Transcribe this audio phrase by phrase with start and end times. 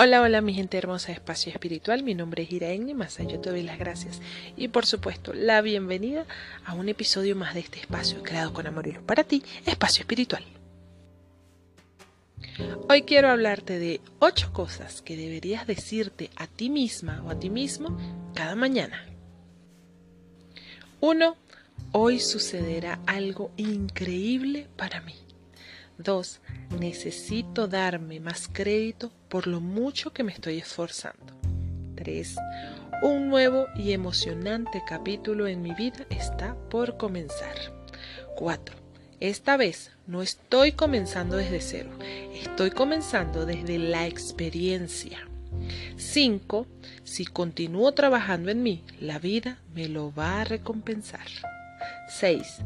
[0.00, 3.40] Hola, hola mi gente hermosa de Espacio Espiritual, mi nombre es Iraen y más allá
[3.40, 4.20] te doy las gracias
[4.56, 6.24] y por supuesto la bienvenida
[6.64, 10.02] a un episodio más de este espacio creado con amor y luz para ti, Espacio
[10.02, 10.44] Espiritual.
[12.88, 17.50] Hoy quiero hablarte de ocho cosas que deberías decirte a ti misma o a ti
[17.50, 17.98] mismo
[18.36, 19.04] cada mañana.
[21.00, 21.36] 1.
[21.90, 25.16] Hoy sucederá algo increíble para mí.
[25.98, 26.40] 2.
[26.78, 31.34] Necesito darme más crédito por lo mucho que me estoy esforzando.
[31.96, 32.36] 3.
[33.02, 37.56] Un nuevo y emocionante capítulo en mi vida está por comenzar.
[38.36, 38.76] 4.
[39.20, 41.90] Esta vez no estoy comenzando desde cero,
[42.32, 45.28] estoy comenzando desde la experiencia.
[45.96, 46.66] 5.
[47.02, 51.26] Si continúo trabajando en mí, la vida me lo va a recompensar.
[52.08, 52.58] 6.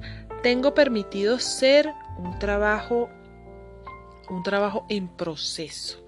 [0.43, 3.09] Tengo permitido ser un trabajo
[4.31, 6.03] un trabajo en proceso,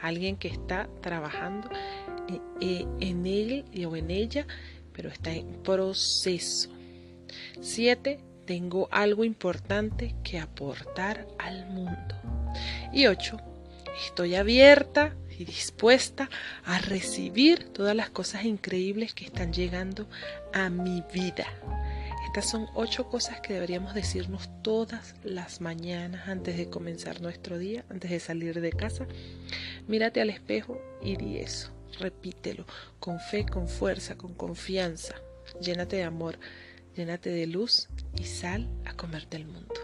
[0.00, 1.68] alguien que está trabajando
[2.28, 4.46] eh, eh, en él o en ella,
[4.92, 6.70] pero está en proceso.
[7.60, 12.16] Siete, tengo algo importante que aportar al mundo.
[12.92, 13.38] Y ocho,
[14.06, 16.28] estoy abierta y dispuesta
[16.64, 20.08] a recibir todas las cosas increíbles que están llegando
[20.52, 21.46] a mi vida.
[22.30, 27.84] Estas son ocho cosas que deberíamos decirnos todas las mañanas antes de comenzar nuestro día,
[27.90, 29.08] antes de salir de casa.
[29.88, 31.72] Mírate al espejo y di eso.
[31.98, 32.66] Repítelo
[33.00, 35.16] con fe, con fuerza, con confianza.
[35.60, 36.38] Llénate de amor,
[36.94, 39.74] llénate de luz y sal a comerte el mundo.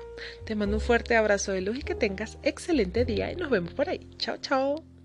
[0.45, 3.75] Te mando un fuerte abrazo de luz y que tengas excelente día y nos vemos
[3.75, 4.09] por ahí.
[4.19, 4.96] Chao, chao.